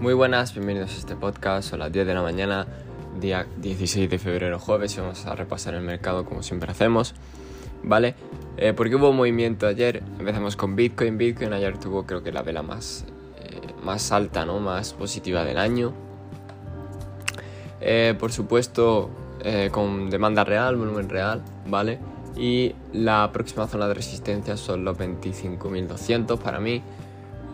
Muy 0.00 0.14
buenas, 0.14 0.54
bienvenidos 0.54 0.94
a 0.94 0.98
este 0.98 1.14
podcast. 1.14 1.68
Son 1.68 1.78
las 1.78 1.92
10 1.92 2.06
de 2.06 2.14
la 2.14 2.22
mañana, 2.22 2.66
día 3.20 3.46
16 3.58 4.08
de 4.08 4.18
febrero, 4.18 4.58
jueves, 4.58 4.96
y 4.96 5.00
vamos 5.00 5.26
a 5.26 5.34
repasar 5.34 5.74
el 5.74 5.82
mercado 5.82 6.24
como 6.24 6.42
siempre 6.42 6.70
hacemos. 6.70 7.14
¿Vale? 7.82 8.14
Eh, 8.56 8.72
porque 8.74 8.96
hubo 8.96 9.12
movimiento 9.12 9.66
ayer. 9.66 10.02
Empezamos 10.18 10.56
con 10.56 10.74
Bitcoin. 10.74 11.18
Bitcoin 11.18 11.52
ayer 11.52 11.76
tuvo, 11.76 12.06
creo 12.06 12.22
que 12.22 12.32
la 12.32 12.40
vela 12.40 12.62
más, 12.62 13.04
eh, 13.40 13.60
más 13.82 14.10
alta, 14.10 14.46
¿no? 14.46 14.58
Más 14.58 14.94
positiva 14.94 15.44
del 15.44 15.58
año. 15.58 15.92
Eh, 17.82 18.14
por 18.18 18.32
supuesto, 18.32 19.10
con 19.70 20.08
demanda 20.08 20.44
real, 20.44 20.76
volumen 20.76 21.10
real, 21.10 21.42
¿vale? 21.66 21.98
Y 22.36 22.74
la 22.94 23.28
próxima 23.34 23.66
zona 23.66 23.86
de 23.86 23.92
resistencia 23.92 24.56
son 24.56 24.82
los 24.82 24.96
25.200 24.96 26.38
para 26.38 26.58
mí 26.58 26.82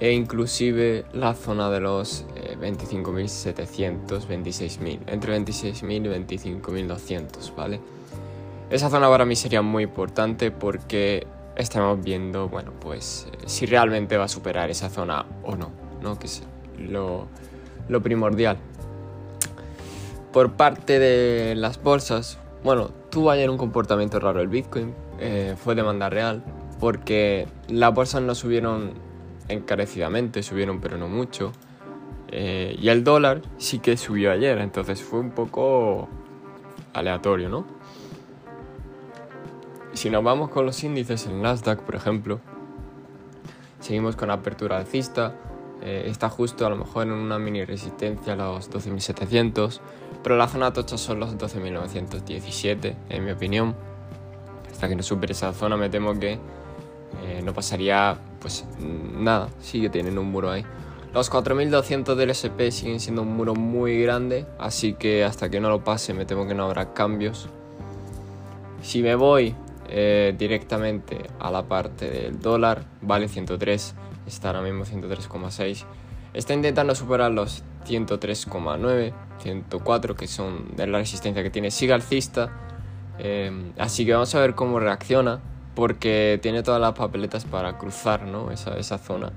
e 0.00 0.12
inclusive 0.12 1.04
la 1.12 1.34
zona 1.34 1.70
de 1.70 1.80
los 1.80 2.26
25.700, 2.60 3.56
eh, 3.56 4.42
26.000, 4.42 5.00
entre 5.06 5.38
26.000 5.38 6.06
y 6.06 6.36
25.200, 6.36 7.54
¿vale? 7.54 7.80
Esa 8.70 8.90
zona 8.90 9.08
para 9.08 9.24
mí 9.24 9.36
sería 9.36 9.62
muy 9.62 9.84
importante 9.84 10.50
porque 10.50 11.26
estamos 11.56 12.02
viendo, 12.02 12.48
bueno, 12.48 12.72
pues 12.80 13.28
si 13.46 13.66
realmente 13.66 14.16
va 14.16 14.24
a 14.24 14.28
superar 14.28 14.70
esa 14.70 14.90
zona 14.90 15.24
o 15.44 15.56
no, 15.56 15.70
¿no? 16.02 16.18
Que 16.18 16.26
es 16.26 16.42
lo, 16.78 17.26
lo 17.88 18.02
primordial. 18.02 18.58
Por 20.32 20.52
parte 20.52 20.98
de 20.98 21.54
las 21.54 21.82
bolsas, 21.82 22.38
bueno, 22.62 22.90
tuvo 23.10 23.30
ayer 23.30 23.48
un 23.48 23.56
comportamiento 23.56 24.20
raro 24.20 24.40
el 24.40 24.48
Bitcoin, 24.48 24.94
eh, 25.18 25.54
fue 25.56 25.74
demanda 25.74 26.10
real, 26.10 26.42
porque 26.78 27.46
las 27.68 27.94
bolsas 27.94 28.22
no 28.22 28.34
subieron 28.34 28.92
encarecidamente, 29.48 30.42
subieron 30.42 30.80
pero 30.80 30.98
no 30.98 31.08
mucho. 31.08 31.52
Eh, 32.28 32.76
y 32.80 32.88
el 32.88 33.04
dólar 33.04 33.42
sí 33.58 33.78
que 33.78 33.96
subió 33.96 34.32
ayer, 34.32 34.58
entonces 34.58 35.02
fue 35.02 35.20
un 35.20 35.30
poco 35.30 36.08
aleatorio, 36.92 37.48
¿no? 37.48 37.64
Si 39.92 40.10
nos 40.10 40.22
vamos 40.22 40.50
con 40.50 40.66
los 40.66 40.82
índices, 40.84 41.26
en 41.26 41.40
Nasdaq, 41.40 41.80
por 41.80 41.94
ejemplo, 41.94 42.40
seguimos 43.80 44.16
con 44.16 44.30
apertura 44.30 44.76
alcista, 44.78 45.34
eh, 45.82 46.04
está 46.06 46.28
justo 46.28 46.66
a 46.66 46.70
lo 46.70 46.76
mejor 46.76 47.06
en 47.06 47.12
una 47.12 47.38
mini 47.38 47.64
resistencia 47.64 48.32
a 48.32 48.36
los 48.36 48.70
12.700, 48.70 49.80
pero 50.22 50.36
la 50.36 50.48
zona 50.48 50.72
tocha 50.72 50.98
son 50.98 51.20
los 51.20 51.36
12.917, 51.38 52.96
en 53.08 53.24
mi 53.24 53.30
opinión. 53.30 53.74
Hasta 54.70 54.88
que 54.88 54.96
no 54.96 55.02
supere 55.02 55.32
esa 55.32 55.52
zona 55.52 55.76
me 55.76 55.88
temo 55.88 56.18
que 56.18 56.38
eh, 57.22 57.40
no 57.42 57.54
pasaría 57.54 58.18
pues 58.40 58.66
nada, 58.78 59.48
sigue 59.60 59.88
teniendo 59.88 60.20
un 60.20 60.30
muro 60.30 60.50
ahí. 60.50 60.64
Los 61.16 61.30
4200 61.30 62.14
del 62.18 62.28
SP 62.36 62.68
siguen 62.68 63.00
siendo 63.00 63.22
un 63.22 63.34
muro 63.34 63.54
muy 63.54 64.02
grande, 64.02 64.44
así 64.58 64.92
que 64.92 65.24
hasta 65.24 65.48
que 65.48 65.60
no 65.60 65.70
lo 65.70 65.82
pase 65.82 66.12
me 66.12 66.26
temo 66.26 66.46
que 66.46 66.52
no 66.52 66.64
habrá 66.64 66.92
cambios. 66.92 67.48
Si 68.82 69.00
me 69.02 69.14
voy 69.14 69.54
eh, 69.88 70.34
directamente 70.36 71.30
a 71.40 71.50
la 71.50 71.62
parte 71.62 72.10
del 72.10 72.38
dólar, 72.38 72.84
vale 73.00 73.28
103, 73.28 73.94
está 74.26 74.48
ahora 74.48 74.60
mismo 74.60 74.84
103,6. 74.84 75.84
Está 76.34 76.52
intentando 76.52 76.94
superar 76.94 77.32
los 77.32 77.64
103,9, 77.88 79.14
104 79.38 80.16
que 80.16 80.28
son 80.28 80.66
la 80.76 80.98
resistencia 80.98 81.42
que 81.42 81.48
tiene. 81.48 81.70
Sigue 81.70 81.94
alcista, 81.94 82.52
eh, 83.18 83.72
así 83.78 84.04
que 84.04 84.12
vamos 84.12 84.34
a 84.34 84.40
ver 84.40 84.54
cómo 84.54 84.80
reacciona 84.80 85.40
porque 85.74 86.38
tiene 86.42 86.62
todas 86.62 86.78
las 86.78 86.92
papeletas 86.92 87.46
para 87.46 87.78
cruzar 87.78 88.24
¿no? 88.24 88.50
esa 88.50 88.98
zona 88.98 89.32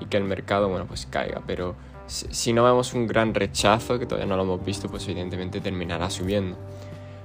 y 0.00 0.06
que 0.06 0.16
el 0.16 0.24
mercado 0.24 0.68
bueno, 0.68 0.86
pues 0.86 1.06
caiga. 1.06 1.42
Pero 1.46 1.76
si, 2.06 2.52
no 2.52 2.64
vemos 2.64 2.94
un 2.94 3.06
gran 3.06 3.34
rechazo, 3.34 3.98
que 3.98 4.06
todavía 4.06 4.26
no 4.26 4.36
lo 4.36 4.42
hemos 4.42 4.64
visto, 4.64 4.88
pues 4.88 5.06
evidentemente 5.08 5.60
terminará 5.60 6.10
subiendo. 6.10 6.56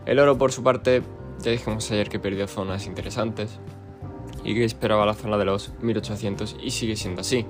El 0.05 0.19
oro, 0.19 0.37
por 0.37 0.51
su 0.51 0.63
parte, 0.63 1.01
ya 1.41 1.51
dijimos 1.51 1.89
ayer 1.91 2.09
que 2.09 2.19
perdió 2.19 2.47
zonas 2.47 2.85
interesantes 2.85 3.59
y 4.43 4.53
que 4.53 4.63
esperaba 4.63 5.05
la 5.05 5.15
zona 5.15 5.37
de 5.37 5.45
los 5.45 5.71
1800 5.81 6.57
y 6.61 6.71
sigue 6.71 6.95
siendo 6.95 7.21
así. 7.21 7.45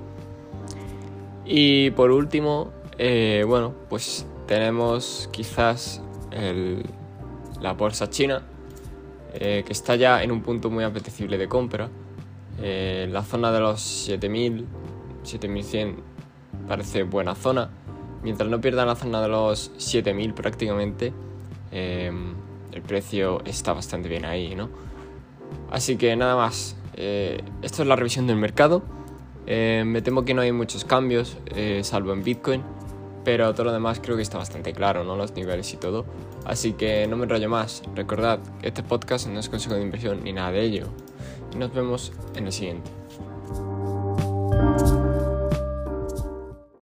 Y 1.44 1.90
por 1.90 2.10
último, 2.10 2.72
eh, 2.98 3.44
bueno, 3.46 3.74
pues 3.88 4.26
tenemos 4.46 5.28
quizás 5.32 6.00
el, 6.30 6.84
la 7.60 7.72
bolsa 7.72 8.08
china 8.08 8.42
eh, 9.38 9.64
que 9.66 9.72
está 9.72 9.96
ya 9.96 10.22
en 10.22 10.32
un 10.32 10.40
punto 10.40 10.70
muy 10.70 10.84
apetecible 10.84 11.36
de 11.36 11.46
compra. 11.46 11.90
Eh, 12.62 13.06
la 13.10 13.22
zona 13.22 13.52
de 13.52 13.60
los 13.60 13.82
7000, 13.82 14.66
7100 15.26 15.96
parece 16.68 17.02
buena 17.02 17.34
zona. 17.34 17.70
Mientras 18.22 18.48
no 18.48 18.60
pierdan 18.60 18.88
la 18.88 18.96
zona 18.96 19.20
de 19.20 19.28
los 19.28 19.72
7000 19.76 20.34
prácticamente, 20.34 21.12
eh, 21.70 22.10
el 22.72 22.82
precio 22.82 23.42
está 23.44 23.72
bastante 23.72 24.08
bien 24.08 24.24
ahí, 24.24 24.54
¿no? 24.54 24.68
Así 25.70 25.96
que 25.96 26.16
nada 26.16 26.36
más, 26.36 26.76
esto 26.94 27.82
es 27.82 27.88
la 27.88 27.96
revisión 27.96 28.26
del 28.26 28.36
mercado. 28.36 28.82
me 29.46 30.02
temo 30.02 30.24
que 30.24 30.34
no 30.34 30.42
hay 30.42 30.52
muchos 30.52 30.84
cambios, 30.84 31.36
salvo 31.82 32.12
en 32.12 32.24
Bitcoin. 32.24 32.62
Pero 33.26 33.52
todo 33.54 33.64
lo 33.64 33.72
demás 33.72 33.98
creo 34.00 34.14
que 34.14 34.22
está 34.22 34.38
bastante 34.38 34.72
claro, 34.72 35.02
¿no? 35.02 35.16
Los 35.16 35.34
niveles 35.34 35.74
y 35.74 35.78
todo. 35.78 36.04
Así 36.44 36.74
que 36.74 37.08
no 37.08 37.16
me 37.16 37.24
enrollo 37.24 37.48
más. 37.48 37.82
Recordad 37.96 38.38
este 38.62 38.84
podcast 38.84 39.26
no 39.26 39.40
es 39.40 39.48
consejo 39.48 39.74
de 39.74 39.82
inversión 39.82 40.22
ni 40.22 40.32
nada 40.32 40.52
de 40.52 40.62
ello. 40.62 40.86
Y 41.52 41.56
nos 41.56 41.74
vemos 41.74 42.12
en 42.36 42.46
el 42.46 42.52
siguiente. 42.52 42.95